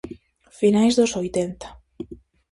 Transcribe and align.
Finais 0.59 0.93
dos 0.99 1.15
oitenta. 1.21 1.67